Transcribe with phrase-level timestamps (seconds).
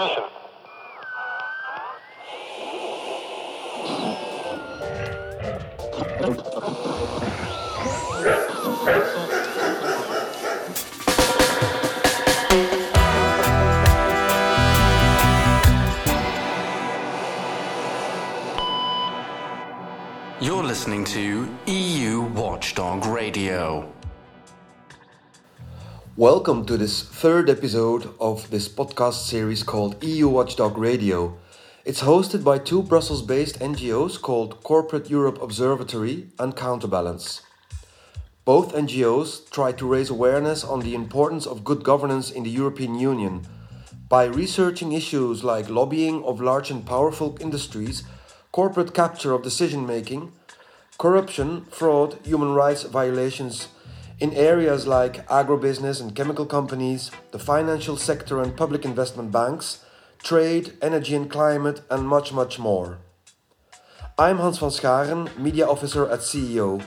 [0.00, 0.08] You're
[20.64, 23.99] listening to EU Watchdog Radio.
[26.20, 31.38] Welcome to this third episode of this podcast series called EU Watchdog Radio.
[31.86, 37.40] It's hosted by two Brussels based NGOs called Corporate Europe Observatory and Counterbalance.
[38.44, 42.96] Both NGOs try to raise awareness on the importance of good governance in the European
[42.96, 43.46] Union
[44.10, 48.02] by researching issues like lobbying of large and powerful industries,
[48.52, 50.32] corporate capture of decision making,
[50.98, 53.68] corruption, fraud, human rights violations
[54.20, 59.82] in areas like agrobusiness and chemical companies, the financial sector and public investment banks,
[60.22, 62.98] trade, energy and climate, and much, much more.
[64.18, 66.84] I'm Hans van Scharen, media officer at CEO.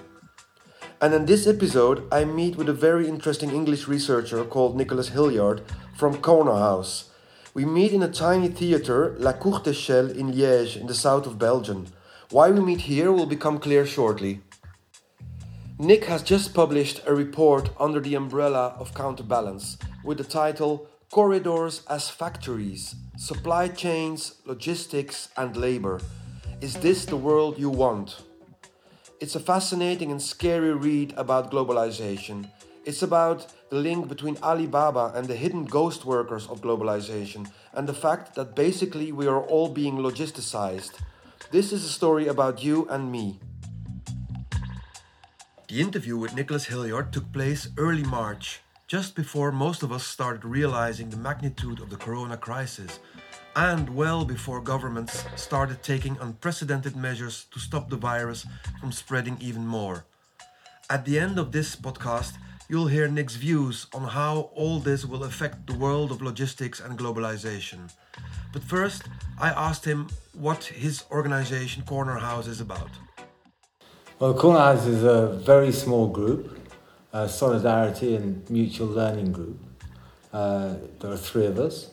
[1.02, 5.64] And in this episode, I meet with a very interesting English researcher called Nicholas Hildyard
[5.98, 7.10] from Corner House.
[7.56, 11.40] We meet in a tiny theatre, La Cour d'Echelle in Liège, in the south of
[11.40, 11.88] Belgium.
[12.30, 14.42] Why we meet here will become clear shortly.
[15.80, 21.82] Nick has just published a report under the umbrella of Counterbalance with the title Corridors
[21.90, 26.00] as Factories Supply Chains, Logistics, and Labor.
[26.62, 28.22] Is this the world you want?
[29.20, 32.52] It's a fascinating and scary read about globalization.
[32.86, 37.96] It's about the link between Alibaba and the hidden ghost workers of globalization and the
[37.96, 40.92] fact that basically we are all being logisticized.
[41.50, 43.40] This is a story about you and me.
[45.74, 50.46] The interview with Nicholas Hildyard took place early March, just before most of us started
[50.46, 53.00] realizing the magnitude of the corona crisis,
[53.56, 58.46] and well before governments started taking unprecedented measures to stop the virus
[58.80, 60.06] from spreading even more.
[60.92, 62.34] At the end of this podcast,
[62.70, 67.00] you'll hear Nick's views on how all this will affect the world of logistics and
[67.00, 67.92] globalization.
[68.52, 69.06] But first,
[69.42, 72.92] I asked him what his organization Corner House is about.
[74.20, 76.56] Well, Corner House is a very small group,
[77.14, 79.58] a solidarity and mutual learning group.
[80.32, 81.90] Uh, there are three of us,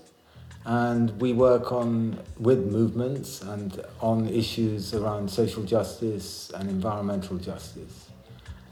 [0.67, 8.11] and we work on with movements and on issues around social justice and environmental justice.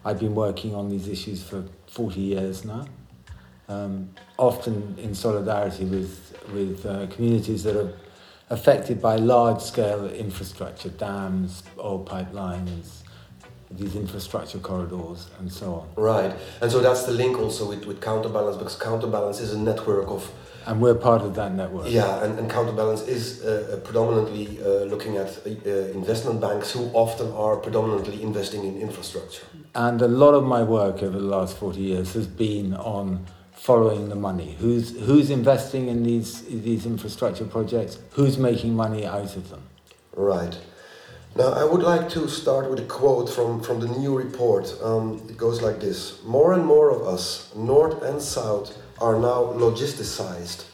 [0.04, 2.86] I've been working on these issues for 40 years now,
[3.70, 7.94] um, often in solidarity with, with uh, communities that are
[8.50, 13.04] affected by large scale infrastructure, dams, oil pipelines,
[13.70, 15.88] these infrastructure corridors, and so on.
[16.02, 20.08] Right, and so that's the link also with, with Counterbalance because Counterbalance is a network
[20.08, 20.30] of
[20.66, 21.86] And we're part of that network.
[21.88, 25.70] Yeah, and, and Counterbalance is uh, predominantly uh, looking at uh,
[26.00, 29.46] investment banks who often are predominantly investing in infrastructure.
[29.74, 34.08] And a lot of my work over the last 40 years has been on following
[34.08, 34.56] the money.
[34.58, 37.98] Who's, who's investing in these, these infrastructure projects?
[38.12, 39.62] Who's making money out of them?
[40.14, 40.58] Right.
[41.38, 44.74] Now, I would like to start with a quote from, from the new report.
[44.82, 49.54] Um, it goes like this More and more of us, North and South, are now
[49.54, 50.64] logisticized,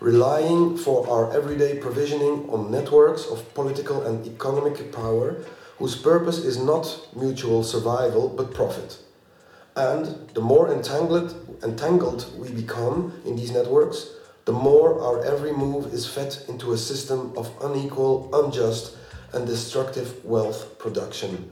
[0.00, 5.44] relying for our everyday provisioning on networks of political and economic power
[5.76, 8.96] whose purpose is not mutual survival but profit.
[9.76, 14.12] And the more entangled, entangled we become in these networks,
[14.46, 18.96] the more our every move is fed into a system of unequal, unjust,
[19.32, 21.50] and destructive wealth production.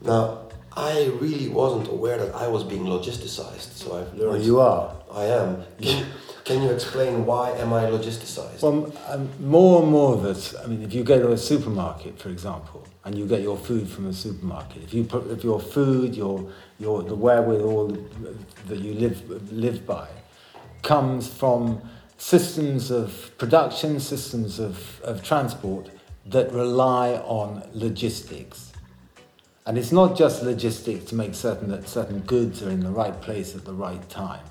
[0.00, 4.32] Now, I really wasn't aware that I was being logisticized, so I've learned.
[4.32, 4.94] Well, you are.
[5.12, 5.62] I am.
[5.80, 6.06] Can,
[6.44, 8.62] can you explain why am I logisticized?
[8.62, 12.18] Well, um, more and more of us, I mean, if you go to a supermarket,
[12.18, 15.60] for example, and you get your food from a supermarket, if you put if your
[15.60, 17.88] food, your, your the wherewithal
[18.68, 20.08] that you live, live by,
[20.82, 21.82] comes from
[22.16, 25.90] systems of production, systems of, of transport
[26.26, 28.72] that rely on logistics.
[29.66, 33.20] And it's not just logistics to make certain that certain goods are in the right
[33.20, 34.44] place at the right time.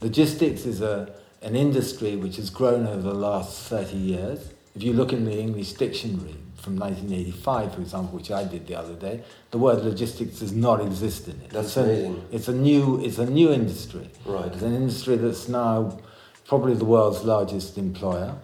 [0.00, 1.12] Logistics is a,
[1.42, 4.52] an industry which has grown over the last 30 years.
[4.76, 8.76] If you look in the English dictionary from 1985, for example, which I did the
[8.76, 11.50] other day, the word logistics does not exist in it.
[11.50, 12.26] That's it's amazing.
[12.30, 14.10] A, it's, a new, it's a new industry.
[14.26, 14.52] Right.
[14.52, 15.98] It's an industry that's now
[16.46, 18.34] probably the world's largest employer,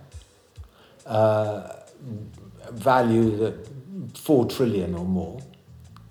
[1.07, 1.77] uh,
[2.73, 5.41] valued at 4 trillion or more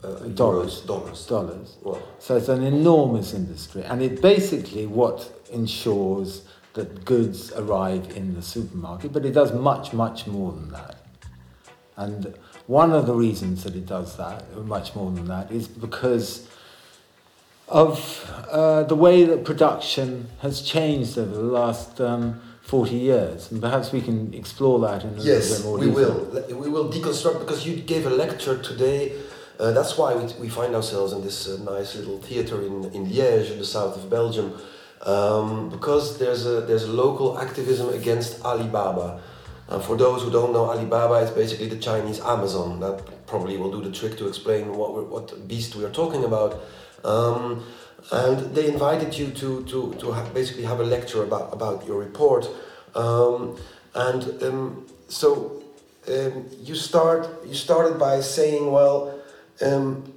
[0.04, 0.82] Uh, dollars.
[0.82, 1.26] dollars.
[1.28, 1.78] dollars.
[1.82, 1.98] Wow.
[2.20, 6.42] So it's an enormous industry, and it basically what ensures
[6.74, 10.98] that goods arrive in the supermarket, but it does much, much more than that.
[11.96, 12.34] And
[12.68, 16.48] one of the reasons that it does that, much more than that, is because
[17.70, 17.98] of
[18.52, 23.52] uh, the way that production has changed over the last um, 40 years.
[23.52, 26.26] And perhaps we can explore that in a Yes, little bit more detail.
[26.50, 26.58] will.
[26.64, 29.14] We will deconstruct because you gave a lecture today.
[29.60, 33.06] Uh, that's why we, we find ourselves in this uh, nice little theater in, in
[33.08, 34.54] Liège, in the south of Belgium,
[35.04, 39.20] um, because there's a, there's a local activism against Alibaba.
[39.68, 42.80] And for those who don't know, Alibaba is basically the Chinese Amazon.
[42.80, 46.24] That probably will do the trick to explain what, we're, what beast we are talking
[46.24, 46.62] about.
[47.04, 47.64] Um,
[48.12, 52.00] and they invited you to, to, to ha- basically have a lecture about, about your
[52.00, 52.48] report.
[52.96, 53.58] Um,
[53.96, 55.64] and um, so
[56.08, 59.20] um, you start you started by saying, well,
[59.62, 60.14] um,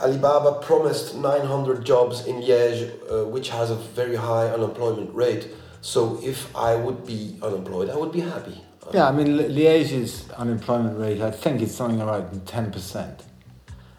[0.00, 5.48] Alibaba promised 900 jobs in Liège, uh, which has a very high unemployment rate.
[5.80, 8.62] So if I would be unemployed, I would be happy.
[8.94, 13.20] Yeah, I mean, Liège's unemployment rate, I think it's something around 10%.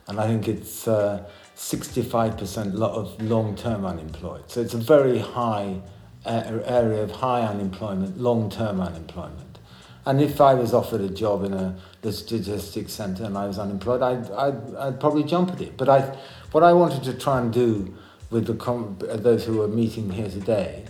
[0.07, 4.43] And I think it's uh, 65% lot of long term unemployed.
[4.47, 5.81] So it's a very high
[6.25, 9.57] area of high unemployment, long term unemployment.
[10.05, 13.59] And if I was offered a job in a the logistics centre and I was
[13.59, 15.75] unemployed, I'd, I'd, I'd probably jump at it.
[15.75, 16.01] But I,
[16.51, 17.93] what I wanted to try and do
[18.29, 20.85] with the com- those who are meeting here today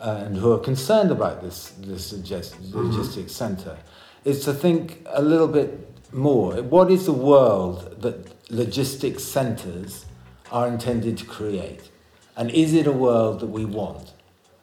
[0.00, 3.78] uh, and who are concerned about this, this logis- logistics centre
[4.24, 6.54] is to think a little bit more.
[6.62, 10.06] What is the world that logistics centres
[10.50, 11.90] are intended to create?
[12.36, 14.12] And is it a world that we want?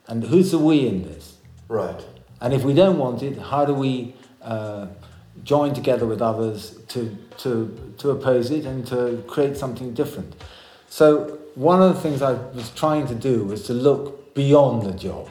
[0.08, 1.38] And who's the we in this?
[1.68, 2.06] Right.
[2.42, 4.88] And if we don't want it, how do we uh,
[5.44, 10.36] join together with others to, to, to oppose it and to create something different?
[10.88, 14.92] So, one of the things I was trying to do was to look beyond the
[14.92, 15.30] job.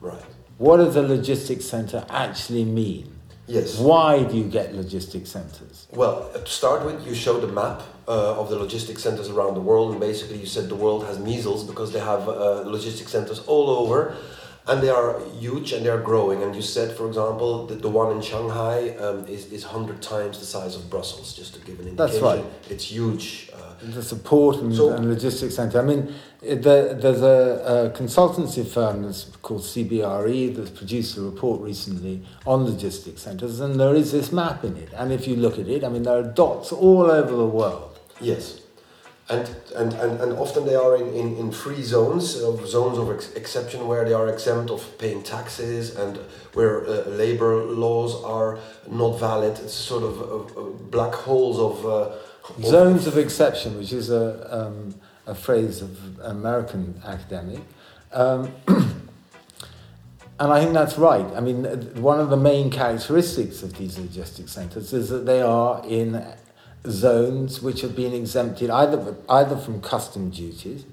[0.00, 0.24] Right.
[0.58, 3.19] What does a logistics centre actually mean?
[3.50, 3.78] Yes.
[3.78, 5.88] Why do you get logistics centres?
[5.90, 9.60] Well, to start with, you showed a map uh, of the logistics centers around the
[9.60, 13.40] world, and basically you said the world has measles because they have uh, logistics centers
[13.40, 14.16] all over,
[14.70, 16.42] and they are huge and they are growing.
[16.44, 20.38] And you said, for example, that the one in Shanghai um, is is hundred times
[20.38, 21.34] the size of Brussels.
[21.40, 21.96] Just to give an indication.
[21.96, 22.44] That's right.
[22.74, 23.50] it's huge.
[23.52, 23.56] Uh,
[24.00, 25.80] The support and, So- and logistics centre.
[25.80, 26.02] I mean,
[26.42, 27.38] it, there, there's a,
[27.74, 33.72] a consultancy firm that's called CBRE that's produced a report recently on logistics centres, and
[33.80, 34.90] there is this map in it.
[35.00, 37.98] And if you look at it, I mean, there are dots all over the world.
[38.20, 38.59] Yes.
[39.30, 43.10] And, and, and, and often they are in, in, in free zones, of zones of
[43.10, 46.18] ex- exception where they are exempt of paying taxes and
[46.54, 48.58] where uh, labor laws are
[48.90, 49.56] not valid.
[49.60, 51.86] It's sort of uh, uh, black holes of.
[51.86, 52.10] Uh,
[52.58, 54.94] of- Zones of exception, which is a, um,
[55.26, 57.60] a phrase of American academic.
[58.12, 61.26] Um, and I think that's right.
[61.36, 65.40] I mean, uh, one of the main characteristics of these logistics centres is that they
[65.40, 66.24] are in
[66.86, 70.84] zones which have been exempted either, either from custom duties,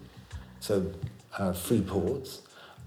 [0.59, 0.91] so
[1.37, 2.41] uh, free ports,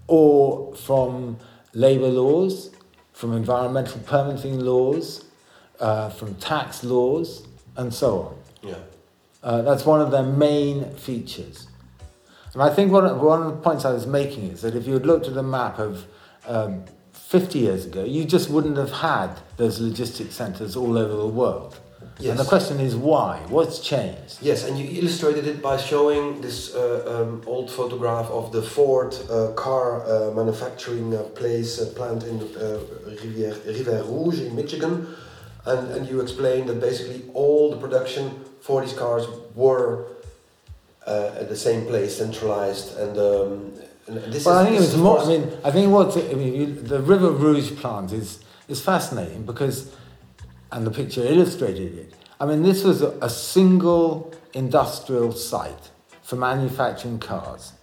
[0.07, 1.37] or from
[1.73, 2.71] labour laws,
[3.13, 5.25] from environmental permitting laws,
[5.79, 8.37] uh, from tax laws, and so on.
[8.69, 8.75] Yeah.
[9.43, 11.67] Uh, that's one of their main features.
[12.53, 14.85] And I think one of, one of the points I was making is that if
[14.85, 16.05] you had looked at a map of
[16.45, 16.83] um,
[17.13, 21.79] 50 years ago, you just wouldn't have had those logistics centres all over the world.
[22.29, 23.39] And the question is why?
[23.49, 24.37] What's changed?
[24.41, 29.15] Yes, and you illustrated it by showing this uh, um, old photograph of the Ford
[29.29, 32.79] uh, car uh, manufacturing uh, place uh, plant in uh,
[33.23, 35.07] Rivière, Rivière Rouge in Michigan,
[35.65, 40.05] and, and you explained that basically all the production for these cars were
[41.07, 43.73] uh, at the same place, centralized, and, um,
[44.07, 44.61] and this is Well, is.
[44.61, 45.19] I think it was more.
[45.19, 49.43] I mean, I think what I mean, you, the River Rouge plant is is fascinating
[49.45, 49.91] because,
[50.71, 52.13] and the picture illustrated it.
[52.39, 55.89] I mean, this was a, a single industrial site
[56.21, 57.73] for manufacturing cars,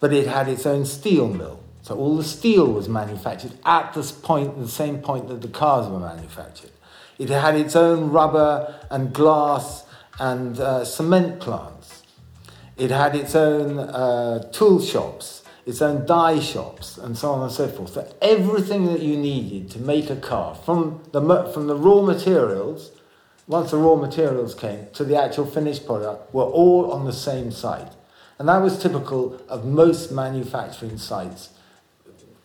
[0.00, 1.62] but it had its own steel mill.
[1.82, 5.88] So all the steel was manufactured at this point, the same point that the cars
[5.88, 6.70] were manufactured.
[7.18, 9.84] It had its own rubber and glass
[10.18, 12.02] and uh, cement plants.
[12.76, 15.39] It had its own uh, tool shops,
[15.70, 17.92] its own die shops, and so on and so forth.
[17.92, 21.20] So everything that you needed to make a car, from the
[21.54, 22.90] from the raw materials,
[23.46, 27.50] once the raw materials came to the actual finished product, were all on the same
[27.50, 27.92] site,
[28.38, 31.50] and that was typical of most manufacturing sites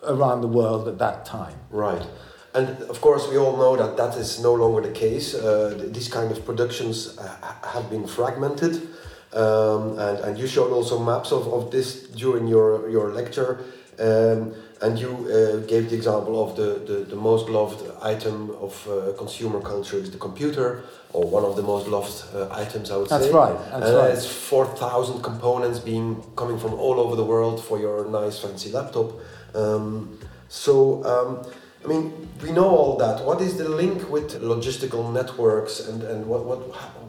[0.04, 1.58] around the world at that time.
[1.70, 2.06] Right.
[2.54, 5.36] And of course, we all know that that is no longer the case.
[5.36, 8.88] Uh, these kind of productions uh, have been fragmented.
[9.36, 13.60] Um, and, and you showed also maps of, of this during your, your lecture.
[14.00, 18.88] Um, and you uh, gave the example of the, the, the most loved item of
[18.88, 22.98] uh, consumer culture is the computer, or one of the most loved uh, items, I
[22.98, 23.32] would That's say.
[23.32, 24.12] right, that's and right.
[24.12, 29.14] It's 4,000 components being coming from all over the world for your nice fancy laptop.
[29.54, 31.52] Um, so, um,
[31.84, 33.24] I mean, we know all that.
[33.24, 36.60] What is the link with logistical networks and, and what, what,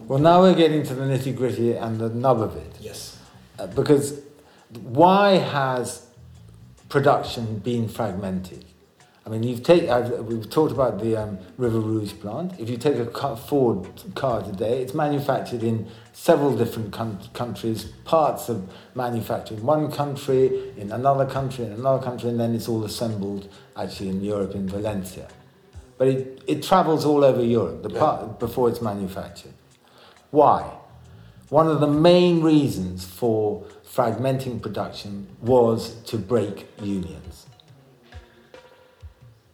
[0.06, 2.76] Well, now we're getting to the nitty gritty and the nub of it.
[2.80, 3.18] yes.
[3.58, 4.20] Uh, because
[4.82, 6.06] why has
[6.88, 8.64] production been fragmented?
[9.24, 12.52] I mean, you've take, I've, we've talked about the um, River Rouge plant.
[12.60, 17.86] If you take a car, Ford car today, it's manufactured in several different coun- countries,
[18.04, 22.68] parts of manufactured in one country, in another country, in another country, and then it's
[22.68, 25.26] all assembled actually in Europe, in Valencia.
[25.98, 27.98] But it, it travels all over Europe the Yeah.
[27.98, 29.54] part, before it's manufactured.
[30.30, 30.70] Why?
[31.48, 37.46] One of the main reasons for fragmenting production was to break unions.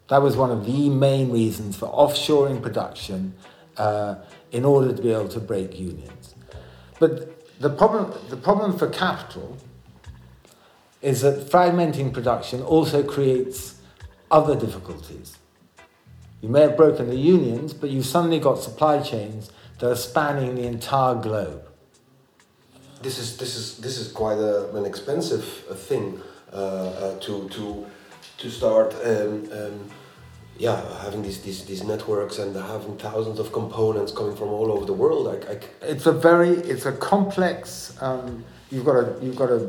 [0.09, 3.35] That was one of the main reasons for offshoring production
[3.77, 4.17] uh,
[4.51, 6.35] in order to be able to break unions.
[6.99, 9.57] But the problem, the problem for capital
[11.01, 13.81] is that fragmenting production also creates
[14.31, 15.39] other difficulties.
[16.41, 19.51] You may have broken the unions, but you've suddenly got supply chains
[19.83, 21.61] that are spanning the entire globe.
[23.03, 26.23] This is this is this is quite a, an expensive uh, thing
[26.53, 27.85] uh, uh, to to
[28.39, 28.95] to start.
[29.05, 29.91] Um, um,
[30.57, 34.85] yeah, having these, these these networks and having thousands of components coming from all over
[34.85, 35.27] the world.
[35.27, 37.97] I, I, It's a very, it's a complex.
[38.01, 39.69] Um, you've got a, you've got a,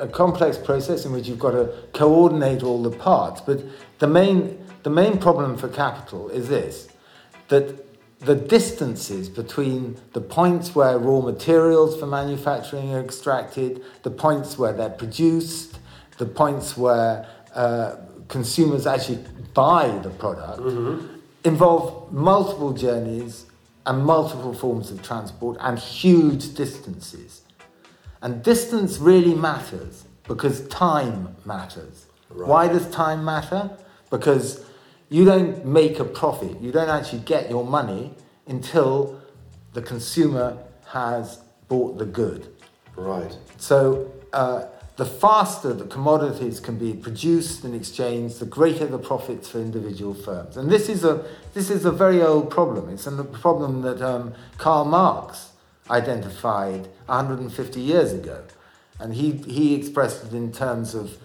[0.00, 3.42] a complex process in which you've got to coordinate all the parts.
[3.42, 3.62] But
[3.98, 6.88] the main, the main problem for capital is this:
[7.48, 7.89] that
[8.20, 14.72] the distances between the points where raw materials for manufacturing are extracted, the points where
[14.74, 15.78] they're produced,
[16.18, 17.96] the points where uh,
[18.28, 19.24] consumers actually
[19.54, 20.60] buy the product,
[21.44, 23.46] involve multiple journeys
[23.86, 27.42] and multiple forms of transport and huge distances.
[28.20, 32.06] And distance really matters because time matters.
[32.28, 32.46] Right.
[32.46, 33.70] Why does time matter?
[34.10, 34.64] Because
[35.10, 38.14] you don't make a profit, you don't actually get your money
[38.46, 39.20] until
[39.74, 42.48] the consumer has bought the good.
[42.96, 43.36] right.
[43.58, 44.64] So uh,
[44.96, 50.14] the faster the commodities can be produced and exchanged, the greater the profits for individual
[50.14, 50.56] firms.
[50.56, 51.24] And this is a
[51.54, 52.88] this is a very old problem.
[52.90, 55.52] It's a problem that um, Karl Marx
[55.90, 58.44] identified 150 years ago,
[58.98, 61.18] and he he expressed it in terms of.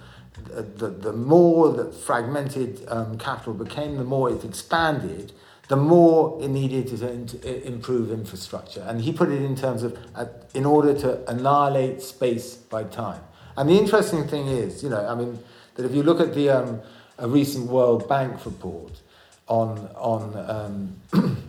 [0.54, 5.32] Uh, The, the more that fragmented um, capital became, the more it expanded,
[5.68, 8.84] the more it needed to in- improve infrastructure.
[8.88, 13.22] And he put it in terms of uh, in order to annihilate space by time.
[13.58, 15.40] And the interesting thing is, you know, I mean,
[15.76, 16.82] that if you look at the um,
[17.18, 18.92] a recent World Bank report
[19.48, 21.38] on on um,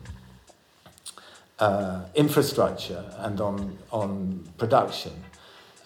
[1.59, 5.13] uh, infrastructure and on on production,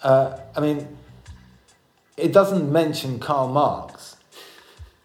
[0.03, 0.97] uh, I mean,
[2.17, 4.17] it doesn't mention Karl Marx.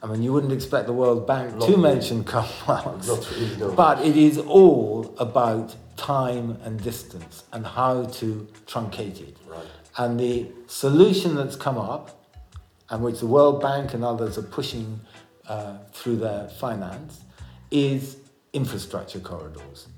[0.03, 1.83] I mean, you wouldn't expect the World Bank Not to really.
[1.83, 3.09] mention Karl Marx.
[3.09, 3.73] Really, no.
[3.73, 9.37] But it is all about time and distance and how to truncate it.
[9.49, 9.65] Right.
[9.97, 12.25] And the solution that's come up,
[12.91, 15.01] and which the World Bank and others are pushing
[15.49, 17.23] uh, through their finance,
[17.71, 18.19] is
[18.53, 19.89] infrastructure corridors.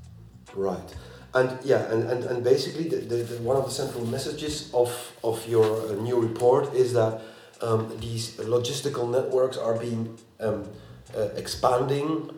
[0.54, 0.94] Right.
[1.34, 4.90] And yeah, and, and, and basically, the, the, the, one of the central messages of,
[5.22, 7.20] of your uh, new report is that
[7.60, 10.68] um, these logistical networks are being um,
[11.16, 12.30] uh, expanding.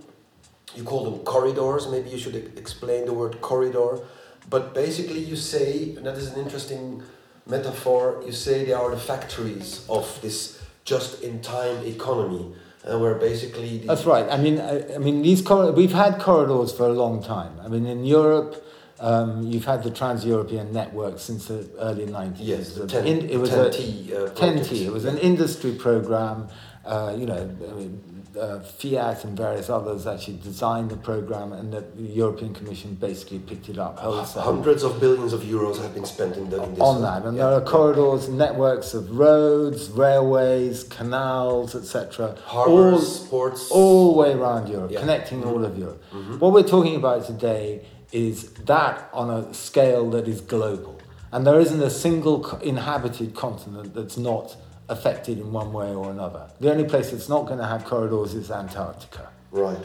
[0.75, 1.89] You call them corridors.
[1.89, 4.01] Maybe you should explain the word corridor.
[4.49, 7.03] But basically, you say, and that is an interesting
[7.47, 12.53] metaphor, you say they are the factories of this just in time economy,
[12.85, 13.79] uh, where basically.
[13.79, 14.29] That's right.
[14.29, 17.61] I mean, I, I mean, these cor- we've had corridors for a long time.
[17.63, 18.65] I mean, in Europe,
[19.01, 22.37] um, you've had the Trans-European network since the early 90s.
[22.39, 24.13] Yes, the 10, in- it was TEN-T.
[24.13, 24.85] a uh, TEN-T.
[24.85, 26.49] It was an industry program.
[26.85, 28.03] Uh, you know, I mean,
[28.39, 33.69] uh, Fiat and various others actually designed the program, and the European Commission basically picked
[33.69, 36.81] it up wholesale Hundreds of billions of euros have been spent in, the, in this.
[36.81, 37.25] on that.
[37.25, 42.37] And yeah, there are corridors, networks of roads, railways, canals, etc.
[42.45, 43.71] Harbors, ports.
[43.71, 45.01] all the way around Europe, Yeah.
[45.01, 45.09] Mm-hmm.
[45.09, 46.03] connecting all of Europe.
[46.39, 51.01] What we're talking about today is that on a scale that is global.
[51.33, 54.57] And there isn't a single inhabited continent that's not
[54.89, 56.51] affected in one way or another.
[56.59, 59.29] The only place that's not going to have corridors is Antarctica.
[59.53, 59.79] Right.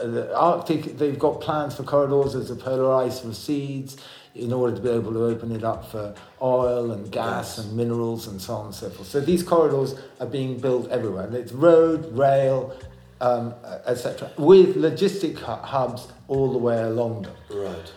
[0.00, 3.96] Uh, The Arctic, they've got plans for corridors as the polar ice recedes
[4.36, 7.66] in order to be able to open it up for oil and gas Yes.
[7.66, 9.08] and minerals and so on and so forth.
[9.08, 11.24] So these corridors are being built everywhere.
[11.26, 12.76] And it's road, rail,
[13.20, 13.54] um,
[13.86, 17.34] etc., with logistic hubs all the way along them.
[17.50, 17.92] Right.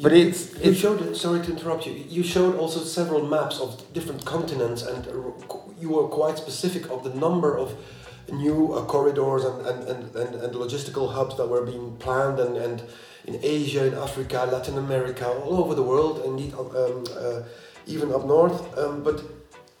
[0.00, 1.16] But You- it's- you it's- showed.
[1.16, 1.92] Sorry to interrupt you.
[1.92, 5.06] You showed also several maps of different continents, and
[5.80, 7.74] you were quite specific of the number of
[8.32, 12.56] new uh, corridors and, and, and, and, and logistical hubs that were being planned, and,
[12.56, 12.82] and
[13.26, 17.42] in Asia, in Africa, Latin America, all over the world, indeed, um, uh,
[17.86, 18.76] even up north.
[18.78, 19.22] Um, but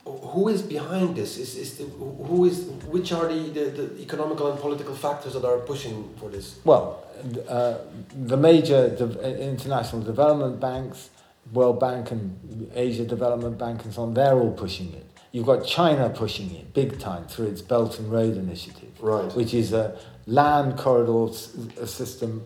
[0.04, 1.38] who is behind this?
[1.38, 5.44] Is, is the, who is which are the, the, the economical and political factors that
[5.44, 6.58] are pushing for this?
[6.64, 7.04] Well,
[7.48, 7.78] uh,
[8.14, 11.10] the major de- international development banks,
[11.52, 15.06] World Bank and Asia Development Bank and so on, they're all pushing it.
[15.30, 19.32] You've got China pushing it big time through its Belt and Road Initiative, Right.
[19.34, 21.32] which is a land corridor
[21.86, 22.44] system,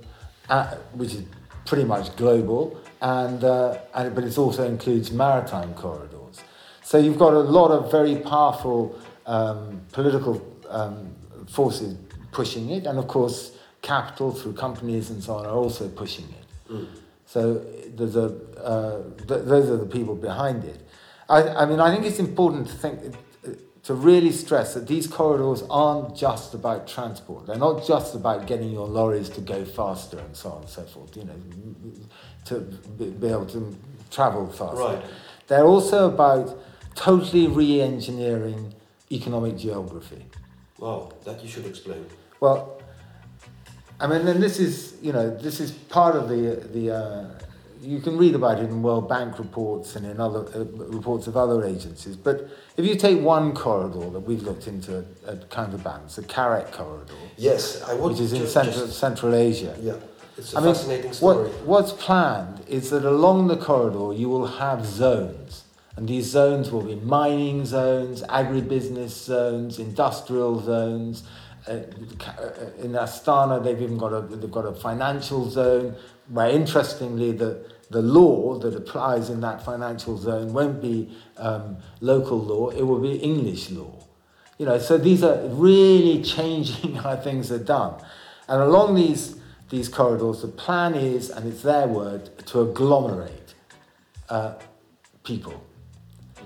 [0.48, 1.22] uh, which is
[1.64, 6.40] pretty much global, and, uh, and but it also includes maritime corridors.
[6.86, 11.16] So you've got a lot of very powerful um, political um,
[11.48, 11.96] forces
[12.30, 16.72] pushing it, and of course, capital through companies and so on are also pushing it.
[16.72, 16.86] Mm.
[17.24, 17.54] So
[17.88, 20.80] there's a, uh, th- those are the people behind it.
[21.28, 23.16] I, I mean, I think it's important to think
[23.82, 27.48] to really stress that these corridors aren't just about transport.
[27.48, 30.84] They're not just about getting your lorries to go faster and so on and so
[30.84, 31.16] forth.
[31.16, 31.34] You know,
[32.44, 32.60] to
[32.96, 33.76] be, be able to
[34.12, 34.76] travel faster.
[34.76, 35.02] Right.
[35.48, 36.62] They're also about
[36.96, 38.74] totally re-engineering
[39.12, 40.26] economic geography.
[40.78, 42.04] Wow, that you should explain.
[42.40, 42.82] Well,
[44.00, 47.24] I mean, and this is you know this is part of the the uh,
[47.80, 50.64] you can read about it in World Bank reports and in other uh,
[50.98, 52.16] reports of other agencies.
[52.16, 56.72] But if you take one corridor that we've looked into at, at counterbalance, the CAREC
[56.72, 58.12] corridor, Yes, I would.
[58.12, 59.74] which is in ju- Central just- Central Asia.
[59.80, 59.94] yeah,
[60.36, 61.48] it's a I mean, fascinating what, story.
[61.64, 65.62] what's planned is that along the corridor you will have zones.
[65.96, 71.24] And these zones will be mining zones, agribusiness zones, industrial zones.
[71.66, 75.96] Uh, uh, in Astana, they've even got a, they've got a financial zone
[76.28, 82.38] where, interestingly, the, the law that applies in that financial zone won't be um, local
[82.38, 83.92] law, it will be English law.
[84.58, 87.94] You know, so these are really changing how things are done.
[88.48, 89.36] And along these,
[89.70, 93.54] these corridors, the plan is, and it's their word, to agglomerate
[94.28, 94.54] uh,
[95.24, 95.64] people.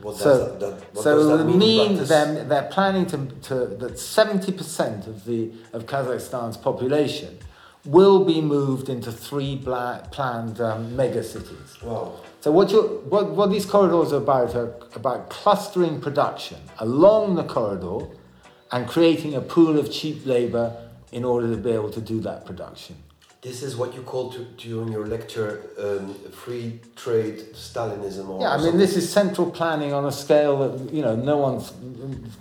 [0.03, 3.55] What So, that, that, what so it that would mean them, they're planning to, to,
[3.77, 7.39] that 70% of, the, of Kazakhstan's population
[7.85, 11.79] will be moved into three bla- planned um, mega cities.
[11.83, 12.21] Wow.
[12.41, 17.45] So what, you what, what these corridors are about are about clustering production along the
[17.45, 18.07] corridor
[18.73, 20.77] and creating a pool of cheap labour
[21.13, 22.97] in order to be able to do that production.
[23.43, 28.51] This is what you called to, during your lecture um, free trade Stalinism or Yeah,
[28.51, 28.79] I mean, something.
[28.79, 31.71] this is central planning on a scale that you know no one's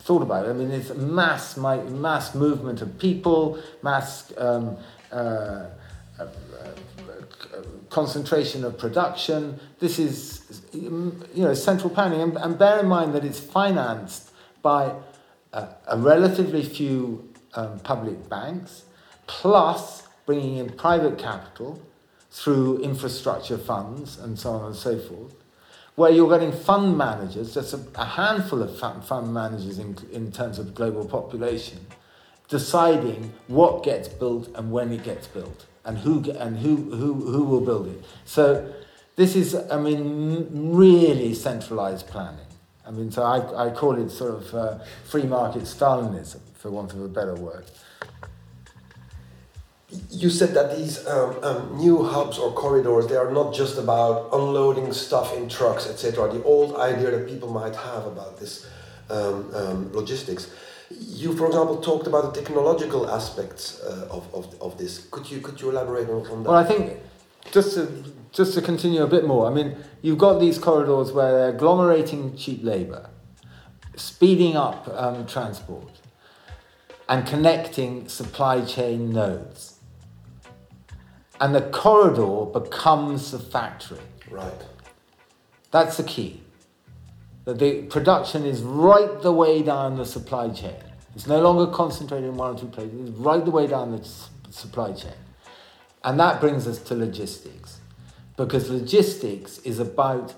[0.04, 0.46] thought about.
[0.46, 4.76] I mean, it's mass mass movement of people, mass um,
[5.10, 5.68] uh, uh,
[6.20, 6.28] uh,
[7.90, 9.58] concentration of production.
[9.80, 14.32] This is you know central planning, and, and bear in mind that it's financed
[14.62, 14.94] by
[15.54, 18.84] a, a relatively few um, public banks,
[19.28, 21.82] plus bringing in private capital
[22.30, 25.34] through infrastructure funds and so on and so forth,
[25.96, 30.60] where you're getting fund managers, just a, a handful of fund, managers in, in terms
[30.60, 31.80] of global population,
[32.48, 37.44] deciding what gets built and when it gets built and who and who, who, who
[37.44, 38.06] will build it.
[38.26, 38.72] So
[39.15, 42.46] this is, I mean, really centralized planning.
[42.86, 46.94] I mean, so I, I call it sort of uh, free market Stalinism, for want
[46.94, 47.65] of a better word.
[50.12, 54.30] You said that these um, um, new hubs or corridors, they are not just about
[54.32, 56.32] unloading stuff in trucks, etc.
[56.32, 58.69] The old idea that people might have about this
[59.10, 60.52] um, um, logistics.
[60.91, 65.08] You, for example, talked about the technological aspects uh, of, of, of this.
[65.10, 66.49] Could you could you elaborate on, on that?
[66.49, 66.99] Well, I think
[67.52, 69.47] just to just to continue a bit more.
[69.47, 73.10] I mean, you've got these corridors where they're agglomerating cheap labour,
[73.95, 75.99] speeding up um, transport,
[77.08, 79.79] and connecting supply chain nodes.
[81.39, 83.99] And the corridor becomes the factory.
[84.30, 84.65] right.
[85.71, 86.41] That's the key.
[87.45, 90.75] That the production is right the way down the supply chain.
[91.15, 94.04] It's no longer concentrated in one or two places, it's right the way down the
[94.52, 95.13] supply chain.
[96.04, 97.80] And that brings us to logistics.
[98.38, 100.34] Because logistics is about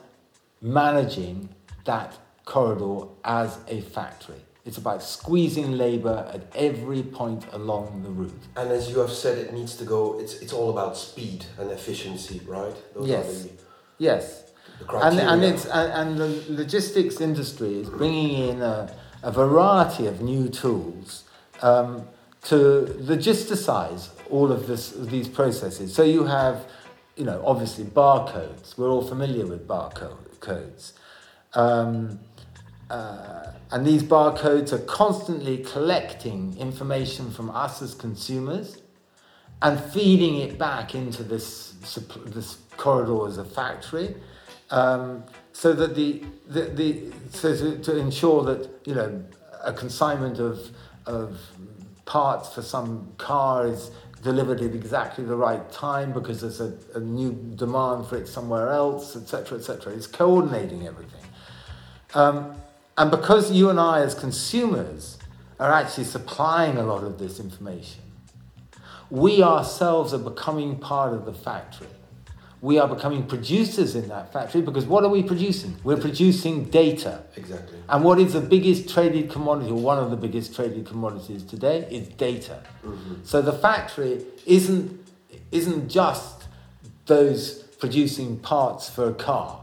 [0.61, 1.49] managing
[1.85, 4.41] that corridor as a factory.
[4.63, 8.43] It's about squeezing labour at every point along the route.
[8.56, 10.19] And as you have said, it needs to go.
[10.19, 12.76] It's it's all about speed and efficiency, right?
[12.93, 13.43] Those Yes.
[13.43, 13.50] The,
[13.97, 14.52] Yes.
[14.80, 20.08] the And, and, it's, and, and the logistics industry is bringing in a, a variety
[20.08, 21.24] of new tools
[21.62, 22.08] um,
[22.45, 22.56] to
[23.00, 25.93] logisticize all of this, these processes.
[25.93, 26.65] So you have,
[27.15, 28.76] you know, obviously barcodes.
[28.78, 30.93] We're all familiar with barcodes.
[31.54, 32.19] Um,
[32.91, 38.82] uh, and these barcodes are constantly collecting information from us as consumers
[39.62, 41.71] and feeding it back into this,
[42.25, 44.13] this corridor as a factory
[44.71, 45.23] um,
[45.54, 49.23] so that the, the, the so to, to ensure that you know
[49.63, 50.60] a consignment of,
[51.06, 51.39] of
[52.04, 56.99] parts for some car is delivered at exactly the right time because there's a, a
[56.99, 61.23] new demand for it somewhere else etc etc it's coordinating everything.
[62.13, 62.54] Um,
[62.97, 65.17] and because you and I, as consumers,
[65.60, 68.01] are actually supplying a lot of this information,
[69.10, 71.88] we ourselves are becoming part of the factory.
[72.62, 75.75] We are becoming producers in that factory because what are we producing?
[75.84, 77.23] We're producing data.
[77.36, 77.80] exactly.
[77.89, 81.88] And what is the biggest traded commodity, or one of the biggest traded commodities today,
[81.89, 82.63] is data.
[82.86, 83.15] Mm-hmm.
[83.23, 85.06] So the factory isn't,
[85.51, 86.43] isn't just
[87.08, 89.60] those producing parts for a car.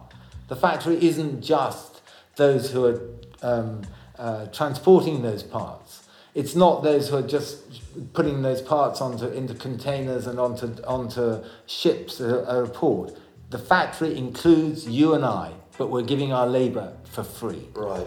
[0.48, 2.00] The factory isn't just
[2.36, 3.00] those who are
[3.42, 3.82] um,
[4.18, 6.08] uh, transporting those parts.
[6.34, 11.42] It's not those who are just putting those parts onto into containers and onto onto
[11.66, 13.16] ships at a, a port.
[13.50, 17.68] The factory includes you and I, but we're giving our labour for free.
[17.74, 18.06] Right.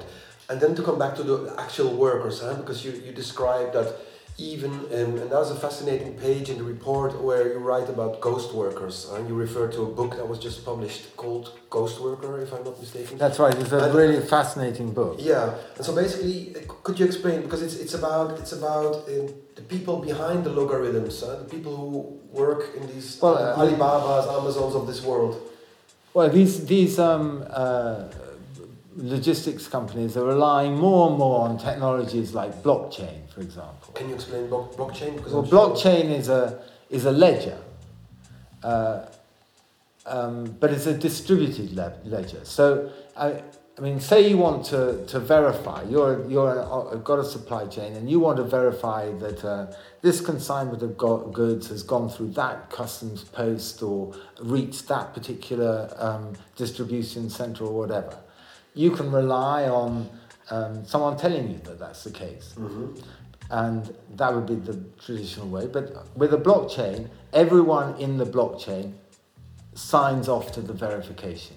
[0.49, 2.55] And then to come back to the actual workers, huh?
[2.55, 3.95] because you, you described that
[4.41, 8.11] even, um, and that was a fascinating page in the report where you write about
[8.21, 12.31] ghost workers, and you refer to a book that was just published called Ghost Worker,
[12.45, 13.17] if I'm not mistaken.
[13.17, 13.55] That's right.
[13.61, 15.15] It's a And- really fascinating book.
[15.19, 19.25] Yeah, and so basically, uh, could you explain because it's it's about it's about um,
[19.59, 21.89] the people behind the logarithms, uh, the people who
[22.43, 25.33] work in these Well, uh, Alibabas, Amazons of this world.
[26.13, 28.03] Well, these these um, uh,
[28.95, 33.93] logistics companies are relying more and more on technologies like blockchain, for example.
[33.93, 35.15] Can you explain block, blockchain?
[35.15, 37.57] Because Well, sure- blockchain is a is a ledger,
[38.63, 39.05] uh,
[40.05, 42.43] um, but it's a distributed le- ledger.
[42.43, 43.41] So, I,
[43.77, 47.93] I mean, say you want to, to verify you're you're a, got a supply chain
[47.95, 49.67] and you want to verify that uh,
[50.01, 55.89] this consignment of go- goods has gone through that customs post or reached that particular
[55.97, 58.17] um, distribution center or whatever.
[58.73, 60.09] You can rely on
[60.49, 63.01] um, someone telling you that that's the case Mhm.
[63.49, 65.67] and that would be the traditional way.
[65.67, 68.93] But with a blockchain, everyone in the blockchain
[69.75, 71.55] signs off to the verification.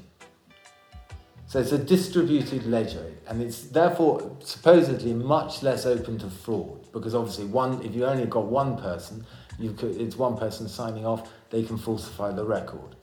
[1.46, 7.14] So it's a distributed ledger, and it's therefore supposedly much less open to fraud because
[7.14, 9.24] obviously one, if you only got one person,
[9.59, 12.96] you could, it's one person signing off, they can falsify the record.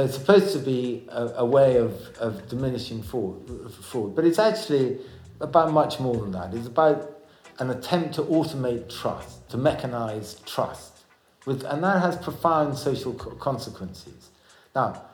[0.00, 4.38] So it's supposed to be a, a way of, of diminishing fraud, fraud, but it's
[4.38, 4.98] actually
[5.42, 6.54] about much more than that.
[6.54, 7.18] It's about
[7.58, 11.00] an attempt to automate trust, to mechanize trust,
[11.44, 14.30] with, and that has profound social consequences.
[14.74, 15.04] Now,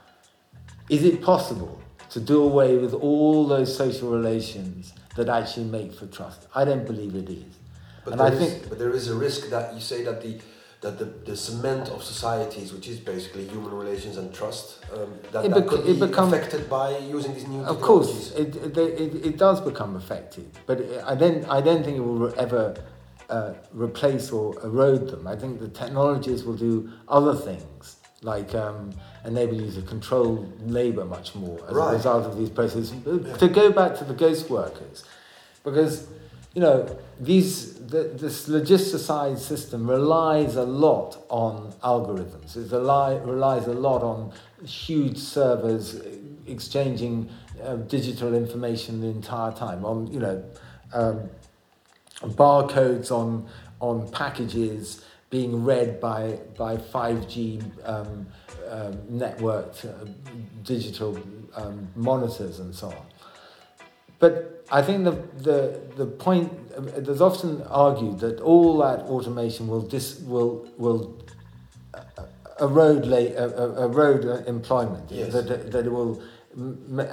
[0.88, 6.06] is it possible to do away with all those social relations that actually make for
[6.06, 6.46] trust?
[6.54, 7.56] I don't believe it is.
[8.04, 10.38] But, and I is- think but there is a risk that you say that the
[10.82, 15.44] that the, the cement of societies, which is basically human relations and trust, um, that,
[15.44, 18.30] It that bec- could it be become- affected by using these new Of technologies.
[18.30, 22.00] course, it, it, it, it does become effective, but I don't, I don't think it
[22.00, 22.74] will ever
[23.30, 25.26] uh, replace or erode them.
[25.26, 28.90] I think the technologies will do other things, like um,
[29.24, 31.92] enable you to control labour much more as Right.
[31.92, 32.92] a result of these processes.
[33.38, 35.04] To go back to the ghost workers,
[35.64, 36.06] because
[36.56, 36.88] you know
[37.20, 42.56] these the, this logisticized system relies a lot on algorithms.
[42.56, 44.32] It rely, relies a lot on
[44.64, 46.00] huge servers
[46.46, 47.28] exchanging
[47.62, 49.84] uh, digital information the entire time.
[49.84, 50.42] On you know
[50.94, 51.28] um,
[52.22, 53.46] barcodes on
[53.80, 58.26] on packages being read by by 5G um,
[58.70, 60.08] um, networked uh,
[60.62, 61.20] digital
[61.54, 63.06] um, monitors and so on.
[64.18, 66.52] But I think the, the, the point,
[67.04, 71.18] there's often argued that all that automation will, dis, will, will
[71.94, 72.00] uh,
[72.60, 75.32] erode, la- uh, uh, erode employment, Yes.
[75.32, 76.20] that, that it will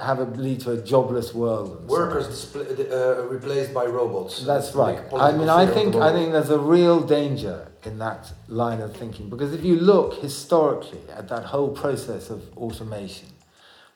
[0.00, 1.80] have a, lead to a jobless world.
[1.80, 2.00] And so on.
[2.00, 4.42] Workers display, uh, replaced by robots.
[4.44, 5.00] That's right.
[5.14, 9.28] I mean, I think I think there's a real danger in that line of thinking
[9.28, 13.28] because if you look historically at that whole process of automation,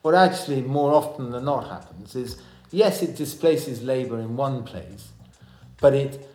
[0.03, 2.39] what actually more often than not happens is
[2.71, 5.09] yes, it displaces labour in one place,
[5.79, 6.27] but it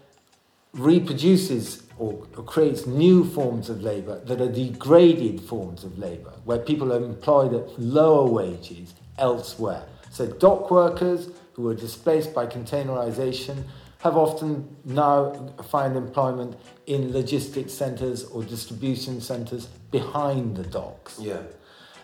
[0.73, 6.59] reproduces or, or creates new forms of labour that are degraded forms of labour, where
[6.59, 9.85] people are employed at lower wages elsewhere.
[10.11, 13.65] So dock workers who are displaced by containerization
[13.99, 15.33] have often now
[15.71, 21.19] find employment in logistics centres or distribution centres behind the docks.
[21.19, 21.43] Yeah.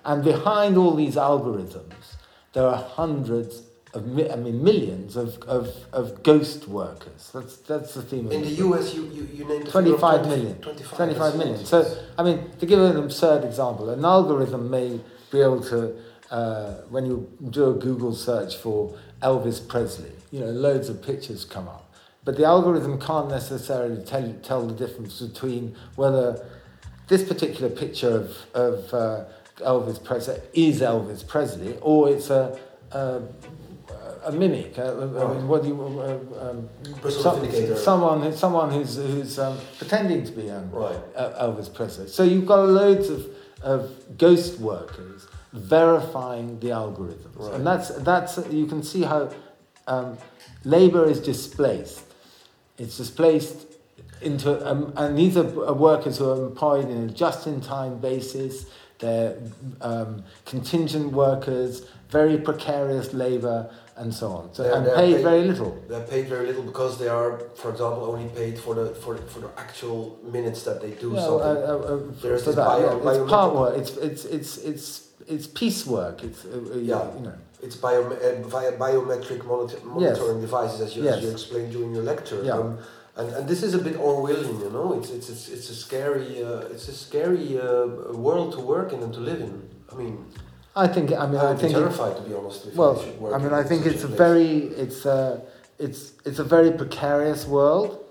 [0.04, 2.16] And behind all these algorithms,
[2.52, 3.62] there are hundreds
[3.94, 7.30] of, mi- I mean, millions of, of, of ghost workers.
[7.34, 10.00] That's, that's the theme of In the US, you, you, you named a figure of
[10.00, 10.58] 25 20 million.
[10.60, 11.64] 25, 25 that's million.
[11.64, 15.00] So, I mean, to give an absurd example, an algorithm may
[15.32, 15.96] be able to,
[16.30, 21.44] uh, when you do a Google search for Elvis Presley, you know, loads of pictures
[21.44, 21.92] come up.
[22.24, 26.46] But the algorithm can't necessarily tell, tell the difference between whether
[27.08, 29.24] this particular picture of, of uh,
[29.56, 32.58] Elvis Presley is Elvis Presley or it's a,
[32.92, 33.22] a,
[34.24, 34.78] a mimic.
[34.78, 35.36] uh, I Right.
[35.36, 36.68] mean, what do you, uh, um,
[37.02, 37.76] Personificator.
[37.76, 40.96] someone, someone who's, who's um, pretending to be um, Right.
[41.16, 42.08] uh, Elvis Presley.
[42.08, 43.26] So you've got loads of,
[43.62, 47.54] of ghost workers verifying the algorithms, Right.
[47.54, 49.30] and that's that's you can see how
[49.88, 50.16] um,
[50.64, 52.02] labour is displaced.
[52.78, 53.66] It's displaced
[54.22, 58.66] into, um, and these are uh, workers who are employed in a just-in-time basis.
[59.00, 59.36] They're
[59.80, 64.44] um, contingent workers, very precarious labour, and so on.
[64.54, 65.72] So They're- and they're paid paid- very little.
[65.90, 67.30] They're paid very little because they are,
[67.62, 70.00] for example, only paid for the for, for the actual
[70.36, 71.56] minutes that they do Yeah, something.
[71.62, 73.72] uh, uh, uh, There's this that, bio- yeah, it's work.
[73.80, 74.84] It's it's it's it's
[75.34, 76.16] it's piecework.
[76.28, 77.04] It's uh, uh, Yeah.
[77.18, 77.36] you know.
[77.66, 82.06] It's bio, uh, via biometric monitor, monitoring devices, as you, as you explained during your
[82.12, 82.40] lecture.
[82.42, 82.58] Yeah.
[82.58, 82.78] Um,
[83.20, 84.88] and, and this is a bit Orwellian, you know.
[84.98, 87.86] It's it's it's, it's a scary uh, it's a scary uh,
[88.26, 89.54] world to work in and to live in.
[89.92, 90.14] I mean,
[90.76, 91.12] I think.
[91.12, 91.72] I mean, I I think.
[91.72, 92.66] it- terrified to be honest.
[92.66, 93.00] If well,
[93.34, 94.18] I, mean, I think it's a place.
[94.18, 95.42] very it's a
[95.78, 98.04] it's it's a very precarious world.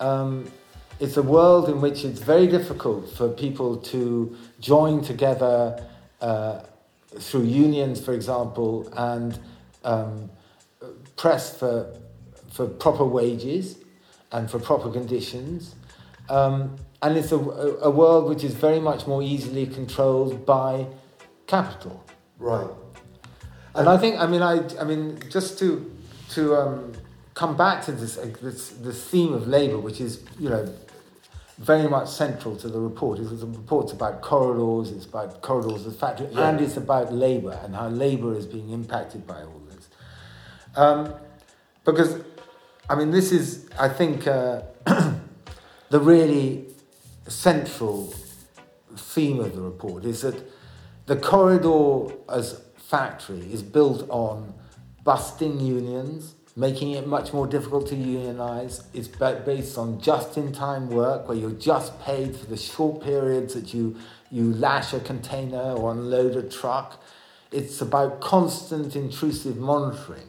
[0.00, 0.50] Um,
[0.98, 5.82] it's a world in which it's very difficult for people to join together
[6.20, 6.60] uh,
[7.18, 9.38] through unions, for example, and
[9.84, 10.30] um,
[11.16, 11.94] press for
[12.52, 13.76] for proper wages
[14.32, 15.74] and for proper conditions.
[16.28, 20.86] Um, and it's a, a, a world which is very much more easily controlled by
[21.50, 22.04] capital.
[22.38, 22.70] right.
[23.74, 25.68] And I think, I mean, I, I mean, just to
[26.30, 26.92] to um,
[27.34, 30.64] come back to this, uh, this this theme of labour, which is you know
[31.58, 33.18] very much central to the report.
[33.20, 36.48] It's the report's about corridors, it's about corridors of factory, Yeah.
[36.48, 39.88] and it's about labour and how labour is being impacted by all this.
[40.74, 41.14] Um,
[41.84, 42.10] because,
[42.88, 44.62] I mean, this is, I think, uh,
[45.90, 46.64] the really
[47.28, 48.14] central
[48.96, 50.36] theme of the report is that
[51.10, 54.54] the corridor as factory is built on
[55.02, 58.84] busting unions, making it much more difficult to unionize.
[58.94, 63.96] It's based on just-in-time work where you're just paid for the short periods that you,
[64.30, 67.02] you lash a container or unload a truck.
[67.50, 70.28] It's about constant intrusive monitoring.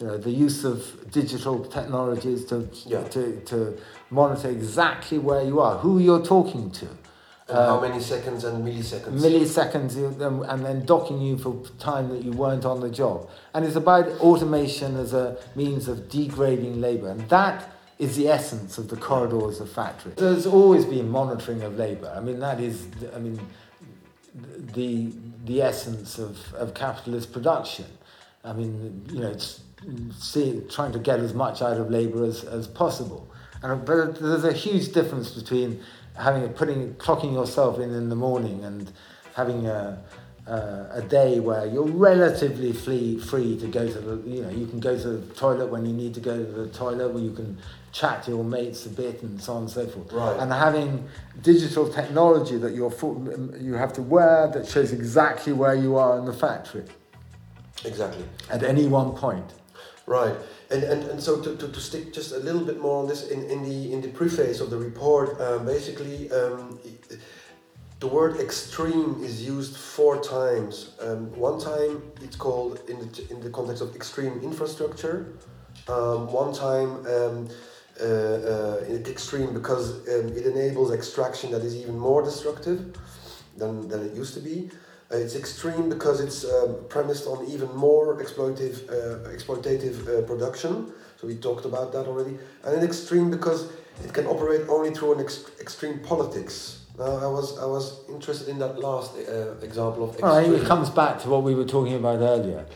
[0.00, 3.04] You know, the use of digital technologies to, Yeah.
[3.10, 3.78] to, to
[4.10, 6.88] monitor exactly where you are, who you're talking to.
[7.52, 9.20] And how many seconds and milliseconds?
[9.20, 13.28] milliseconds um, and then docking you for time that you weren't on the job.
[13.54, 17.10] And it's about automation as a means of degrading labour.
[17.10, 20.16] And that is the essence of the corridors of factories.
[20.16, 22.12] There's always been monitoring of labour.
[22.16, 23.38] I mean, that is, I mean,
[24.74, 25.12] the,
[25.44, 27.86] the essence of, of capitalist production.
[28.44, 29.60] I mean, you know, it's
[30.18, 33.28] see, trying to get as much out of labour as, as possible.
[33.62, 35.80] And, but there's a huge difference between
[36.16, 38.92] having putting clocking yourself in in the morning and
[39.34, 40.02] having a,
[40.46, 40.52] a,
[40.94, 44.78] a day where you're relatively free, free to go to the, you know, you can
[44.78, 47.56] go to the toilet when you need to go to the toilet, where you can
[47.92, 50.12] chat to your mates a bit and so on and so forth.
[50.12, 50.38] Right.
[50.38, 51.06] And having
[51.42, 53.16] digital technology that you're, fo-
[53.58, 56.84] you have to wear that shows exactly where you are in the factory
[57.84, 58.24] Exactly.
[58.50, 59.50] at any one point.
[60.04, 60.34] Right,
[60.70, 63.28] and, and, and so to, to, to stick just a little bit more on this
[63.28, 66.80] in, in the in the preface of the report, um, basically um,
[68.00, 70.96] the word extreme is used four times.
[71.00, 75.34] Um, one time it's called in the in the context of extreme infrastructure.
[75.88, 77.48] Um, one time um,
[78.00, 82.96] uh, uh, extreme because um, it enables extraction that is even more destructive
[83.56, 84.70] than, than it used to be.
[85.12, 90.90] Uh, it's extreme because it's um, premised on even more exploitative, uh, exploitative uh, production.
[91.20, 92.38] So we talked about that already.
[92.64, 93.70] And it's extreme because
[94.02, 96.86] it can operate only through an ex- extreme politics.
[96.98, 100.66] Now I was I was interested in that last uh, example of Well, I it
[100.66, 102.66] comes back to what we were talking about earlier,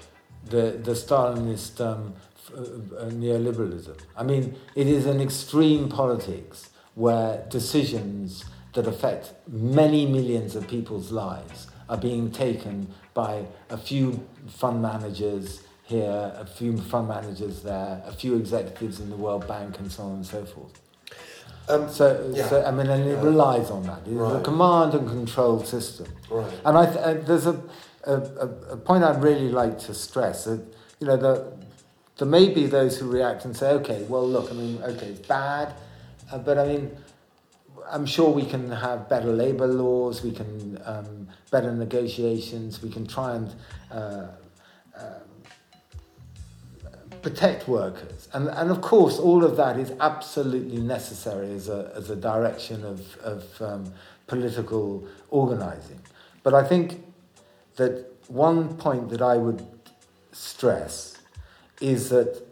[0.45, 2.15] the the Stalinist um,
[2.55, 3.97] uh, uh, neoliberalism.
[4.17, 11.11] I mean, it is an extreme politics where decisions that affect many millions of people's
[11.11, 18.03] lives are being taken by a few fund managers here, a few fund managers there,
[18.07, 20.81] a few executives in the World Bank, and so on and so forth.
[21.69, 22.49] Um, So, yeah.
[22.49, 24.01] so I mean, and it relies on that.
[24.07, 26.07] It's a command and control system.
[26.31, 26.53] Right.
[26.65, 27.61] And I th- uh, there's a,
[28.05, 30.61] a, a, a point I'd really like to stress that,
[31.01, 31.53] you know, the,
[32.19, 35.27] there may be those who react and say, okay, well, look, I mean, okay, it's
[35.27, 35.75] bad,
[36.33, 36.97] uh, but I mean,
[37.91, 43.07] I'm sure we can have better labour laws, we can um, better negotiations, we can
[43.07, 43.55] try and
[43.91, 44.27] uh,
[47.27, 48.29] protect workers.
[48.33, 52.85] And, and of course, all of that is absolutely necessary as a, as a direction
[52.85, 53.93] of, of um,
[54.29, 55.99] political organising.
[56.45, 57.05] But I think
[57.77, 59.67] that one point that I would
[60.31, 61.19] stress
[61.81, 62.47] is that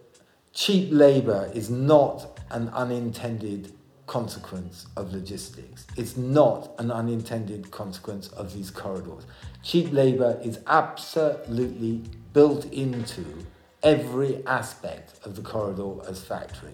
[0.53, 3.73] cheap labour is not an unintended
[4.07, 5.87] consequence of logistics.
[5.97, 9.25] It's not an unintended consequence of these corridors.
[9.63, 13.25] Cheap labour is absolutely built into
[13.83, 16.73] every aspect of the corridor as factory.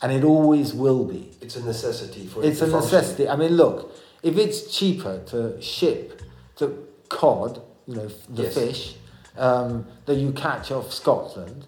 [0.00, 1.32] And it always will be.
[1.40, 2.80] It's a necessity for It's a function.
[2.98, 3.28] necessity.
[3.28, 6.22] I mean, look, if it's cheaper to ship
[6.56, 6.72] the
[7.08, 8.54] cod, you know, the Yes.
[8.54, 8.96] fish,
[9.36, 11.66] um, that you catch off Scotland,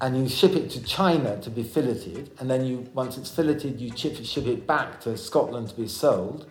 [0.00, 3.80] and you ship it to China to be filleted, and then you once it's filleted,
[3.80, 6.46] you ship, ship it back to Scotland to be sold.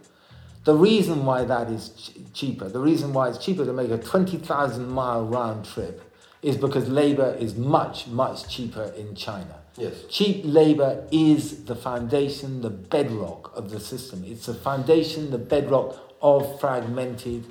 [0.66, 3.98] The reason why that is ch- cheaper, the reason why it's cheaper to make a
[3.98, 6.04] 20,000 mile round trip
[6.42, 9.60] is because labour is much, much cheaper in China.
[9.78, 10.04] Yes.
[10.10, 14.24] Cheap labour is the foundation, the bedrock of the system.
[14.26, 17.46] It's the foundation, the bedrock of fragmented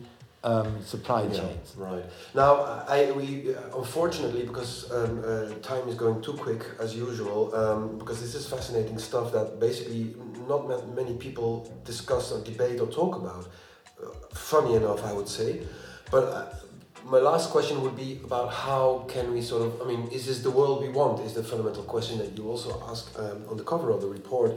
[0.46, 1.74] um, supply Yeah, chains.
[1.76, 2.04] right.
[2.34, 2.50] Now,
[2.96, 7.54] I we uh, unfortunately because um, uh, time is going too quick as usual.
[7.54, 10.14] Um, because this is fascinating stuff that basically
[10.48, 10.60] not
[10.94, 11.50] many people
[11.84, 13.44] discuss or debate or talk about.
[14.00, 15.50] Uh, funny enough, I would say.
[16.10, 16.44] But uh,
[17.04, 19.82] my last question would be about how can we sort of.
[19.82, 21.20] I mean, is this the world we want?
[21.26, 24.52] Is the fundamental question that you also ask um, on the cover of the report.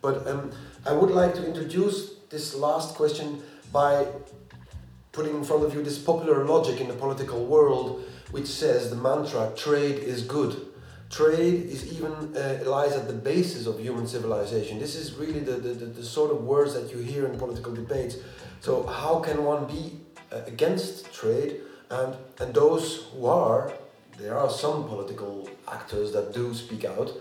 [0.00, 0.50] But um,
[0.84, 1.96] I would like to introduce
[2.30, 4.06] this last question by
[5.12, 8.96] putting in front of you this popular logic in the political world which says the
[8.96, 10.68] mantra trade is good.
[11.10, 14.78] Trade is even uh, lies at the basis of human civilization.
[14.78, 17.74] This is really the, the, the, the sort of words that you hear in political
[17.74, 18.16] debates.
[18.60, 20.00] So how can one be
[20.32, 21.60] uh, against trade?
[21.90, 23.70] And and those who are
[24.18, 27.12] there are some political actors that do speak out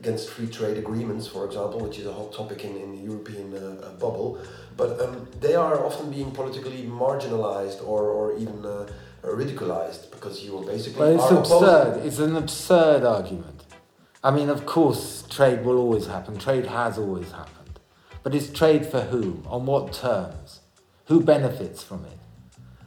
[0.00, 3.52] against free trade agreements, for example, which is a hot topic in, in the European
[3.54, 4.38] uh, uh, bubble.
[4.76, 8.88] But um, they are often being politically marginalized or, or even uh,
[9.22, 12.06] ridiculized because you will basically Well, it's opposing- absurd.
[12.06, 13.64] It's an absurd argument.
[14.24, 16.38] I mean, of course, trade will always happen.
[16.38, 17.80] Trade has always happened.
[18.22, 19.46] But it's trade for whom?
[19.48, 20.60] On what terms?
[21.06, 22.18] Who benefits from it?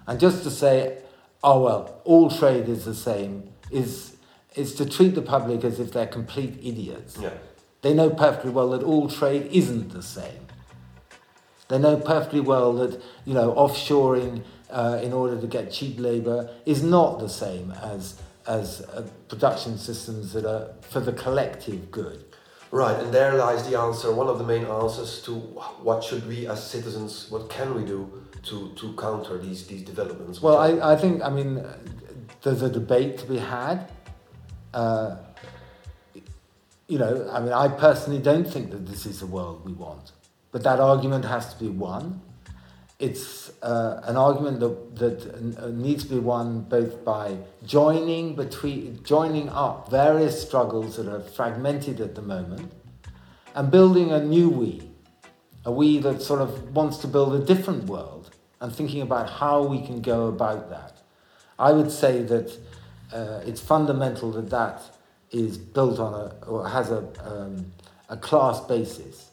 [0.07, 0.99] And just to say,
[1.43, 4.15] oh, well, all trade is the same, is,
[4.55, 7.17] is to treat the public as if they're complete idiots.
[7.19, 7.31] Yeah.
[7.81, 10.47] They know perfectly well that all trade isn't the same.
[11.67, 16.49] They know perfectly well that you know offshoring uh, in order to get cheap labour
[16.65, 22.25] is not the same as as uh, production systems that are for the collective good.
[22.71, 26.47] Right, and there lies the answer, one of the main answers to what should we
[26.47, 30.41] as citizens, what can we do to, to counter these, these developments?
[30.41, 31.77] Well, I, I think I mean uh,
[32.41, 33.91] there's a debate to be had.
[34.73, 35.17] Uh,
[36.87, 40.11] you know, I mean, I personally don't think that this is the world we want,
[40.51, 42.21] but that argument has to be won.
[42.99, 49.03] It's uh, an argument that, that uh, needs to be won both by joining between
[49.03, 52.71] joining up various struggles that are fragmented at the moment,
[53.55, 54.89] and building a new we,
[55.65, 58.29] a we that sort of wants to build a different world,
[58.61, 61.01] and thinking about how we can go about that.
[61.59, 62.57] I would say that
[63.13, 64.81] uh, it's fundamental that that
[65.31, 67.71] is built on a or has a um,
[68.09, 69.31] a class basis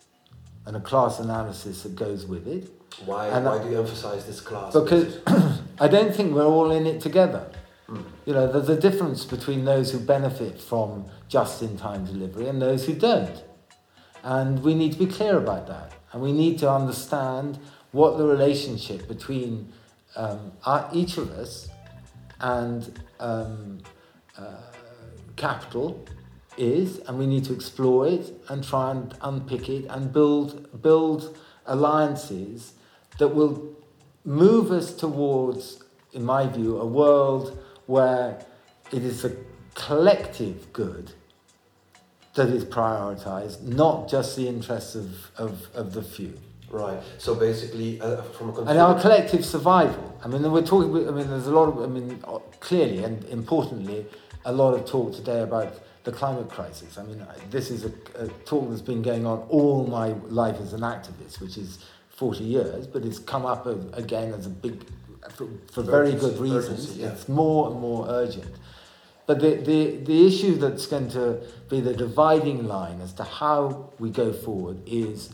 [0.67, 2.71] and a class analysis that goes with it.
[3.05, 4.73] why, and why do you emphasize this class?
[4.73, 5.19] Because?
[5.81, 7.51] I don't think we're all in it together.
[7.89, 8.05] Mm.
[8.27, 12.95] You know, there's a difference between those who benefit from just-in-time delivery and those who
[12.95, 13.43] don't.
[14.23, 15.93] And we need to be clear about that.
[16.13, 17.59] And we need to understand
[17.93, 19.73] what the relationship between
[20.17, 21.71] um, our, each of us
[22.41, 23.79] and um,
[24.37, 24.57] uh,
[25.37, 26.05] capital
[26.57, 31.37] is, and we need to explore it and try and unpick it and build build
[31.67, 32.73] alliances
[33.19, 33.77] that will
[34.25, 38.45] move us towards, in my view, a world where
[38.93, 39.37] it is the
[39.75, 41.13] collective good
[42.35, 46.39] that is prioritized, not just the interests of, of, of the few.
[46.71, 47.01] Right.
[47.19, 48.71] So basically, uh, from a consumer...
[48.71, 50.19] And our collective survival.
[50.25, 51.09] I mean, we're talking.
[51.09, 51.83] I mean, there's a lot of.
[51.83, 52.23] I mean,
[52.61, 54.07] clearly and importantly,
[54.45, 56.97] a lot of talk today about the climate crisis.
[56.97, 60.73] I mean, this is a, a talk that's been going on all my life as
[60.73, 63.67] an activist, which is 40 years, but it's come up
[63.97, 64.85] again as a big,
[65.35, 66.85] for, for very good reasons.
[66.85, 67.13] Urgency, yeah.
[67.13, 68.55] It's more and more urgent.
[69.27, 73.91] But the, the, the issue that's going to be the dividing line as to how
[73.99, 75.31] we go forward is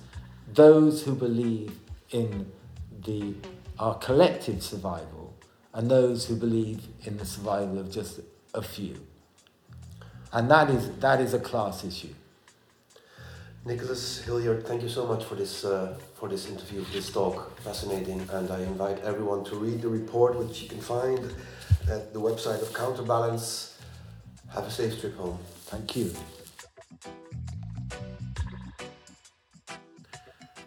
[0.46, 1.78] those who believe
[2.10, 2.50] in
[3.04, 3.34] the,
[3.78, 5.34] our collective survival
[5.72, 8.20] and those who believe in the survival of just
[8.54, 8.96] a few.
[10.32, 12.14] And that is, that is a class issue.
[13.64, 17.58] Nicholas Hildyard, thank you so much for this, uh, for this interview, this talk.
[17.60, 18.26] Fascinating.
[18.30, 21.34] And I invite everyone to read the report, which you can find
[21.90, 23.76] at the website of Counterbalance
[24.54, 25.38] have a safe trip home.
[25.66, 26.12] Thank you.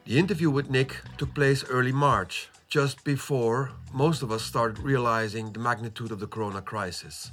[0.10, 5.54] The interview with Nick took place early March, just before most of us started realizing
[5.54, 7.30] the magnitude of the corona crisis.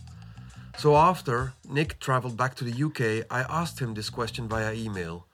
[0.76, 5.24] So after Nick traveled back to the UK, I asked him this question via email.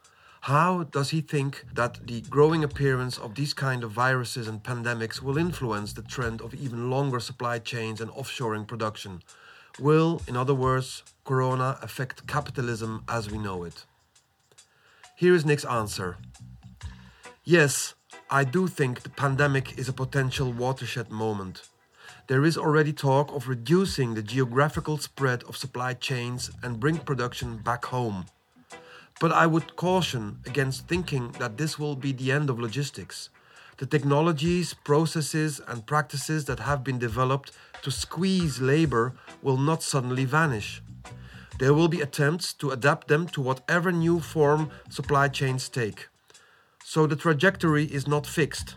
[0.42, 5.20] How does he think that the growing appearance of these kind of viruses and pandemics
[5.20, 9.20] will influence the trend of even longer supply chains and offshoring production,
[9.80, 13.84] Will, in other words, Corona affect capitalism as we know it?
[15.16, 16.18] Here is Nick's answer.
[17.44, 17.94] Yes,
[18.30, 21.62] I do think the pandemic is a potential watershed moment.
[22.28, 27.56] There is already talk of reducing the geographical spread of supply chains and bring production
[27.56, 28.26] back home.
[29.20, 33.28] But I would caution against thinking that this will be the end of logistics.
[33.78, 37.50] The technologies, processes, and practices that have been developed
[37.82, 40.80] to squeeze labor will not suddenly vanish.
[41.58, 46.06] There will be attempts to adapt them to whatever new form supply chains take.
[46.84, 48.76] So the trajectory is not fixed.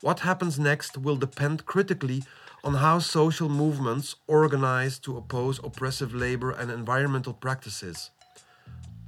[0.00, 2.22] What happens next will depend critically
[2.62, 8.10] on how social movements organize to oppose oppressive labor and environmental practices.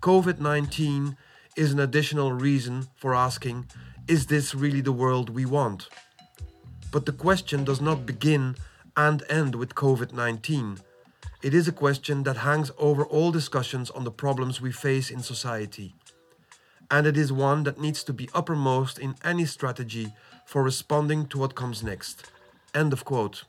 [0.01, 1.17] COVID 19
[1.57, 3.67] is an additional reason for asking
[4.09, 5.89] is this really the world we want?
[6.91, 8.57] But the question does not begin
[8.97, 10.79] and end with COVID 19.
[11.43, 15.21] It is a question that hangs over all discussions on the problems we face in
[15.23, 15.95] society.
[16.91, 20.13] And it is one that needs to be uppermost in any strategy
[20.45, 22.31] for responding to what comes next.
[22.75, 23.45] End of quote.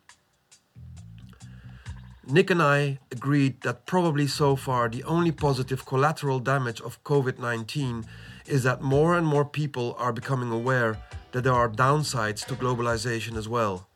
[2.28, 7.40] Nick and I agreed that probably so far the only positive collateral damage of COVID
[7.40, 8.06] 19
[8.46, 10.98] is that more and more people are becoming aware
[11.32, 13.88] that there are downsides to globalization as well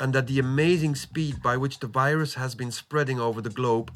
[0.00, 3.92] and that the amazing speed by which the virus has been spreading over the globe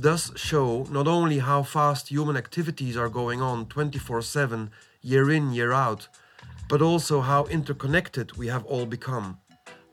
[0.00, 4.70] does show not only how fast human activities are going on 24 7,
[5.02, 6.08] year in, year out,
[6.68, 9.38] but also how interconnected we have all become.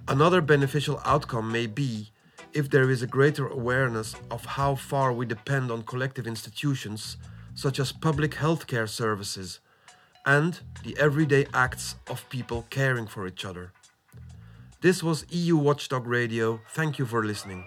[0.08, 2.12] Another beneficial outcome may be
[2.54, 7.18] if there is a greater awareness of how far we depend on collective institutions,
[7.54, 9.60] such as public healthcare services,
[10.26, 13.72] and the everyday acts of people caring for each other.
[14.82, 16.62] This was EU Watchdog Radio.
[16.70, 17.66] Thank you for listening.